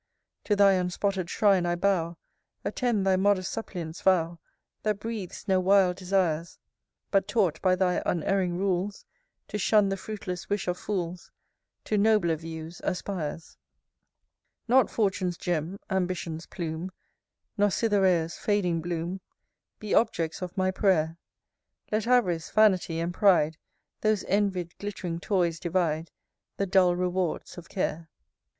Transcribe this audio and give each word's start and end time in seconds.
To 0.45 0.55
thy 0.55 0.71
unspotted 0.79 1.29
shrine 1.29 1.67
I 1.67 1.75
bow: 1.75 2.17
Attend 2.65 3.05
thy 3.05 3.17
modest 3.17 3.51
suppliant's 3.51 4.01
vow, 4.01 4.39
That 4.81 4.99
breathes 4.99 5.47
no 5.47 5.59
wild 5.59 5.97
desires; 5.97 6.57
But, 7.11 7.27
taught 7.27 7.61
by 7.61 7.75
thy 7.75 8.01
unerring 8.03 8.57
rules, 8.57 9.05
To 9.49 9.59
shun 9.59 9.89
the 9.89 9.97
fruitless 9.97 10.49
wish 10.49 10.67
of 10.67 10.79
fools, 10.79 11.29
To 11.83 11.99
nobler 11.99 12.35
views 12.35 12.81
aspires. 12.83 13.57
VI. 14.67 14.73
Not 14.73 14.89
Fortune's 14.89 15.37
gem, 15.37 15.77
Ambition's 15.91 16.47
plume, 16.47 16.89
Nor 17.55 17.69
Cytherea's 17.69 18.39
fading 18.39 18.81
bloom, 18.81 19.21
Be 19.77 19.93
objects 19.93 20.41
of 20.41 20.57
my 20.57 20.71
prayer: 20.71 21.15
Let 21.91 22.07
av'rice, 22.07 22.49
vanity, 22.49 22.97
and 22.99 23.13
pride, 23.13 23.55
Those 23.99 24.23
envy'd 24.23 24.75
glitt'ring 24.79 25.19
toys 25.19 25.59
divide, 25.59 26.09
The 26.57 26.65
dull 26.65 26.95
rewards 26.95 27.55
of 27.59 27.69
care. 27.69 28.07
VII. 28.09 28.41